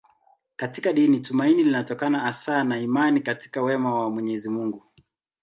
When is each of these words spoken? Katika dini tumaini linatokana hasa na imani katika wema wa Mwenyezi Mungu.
Katika 0.55 0.93
dini 0.93 1.19
tumaini 1.19 1.63
linatokana 1.63 2.19
hasa 2.19 2.63
na 2.63 2.79
imani 2.79 3.19
katika 3.21 3.61
wema 3.61 3.95
wa 3.99 4.09
Mwenyezi 4.09 4.49
Mungu. 4.49 4.83